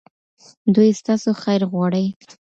دوی 0.75 0.89
ستاسو 1.01 1.29
خیر 1.43 1.61
غواړي. 1.71 2.05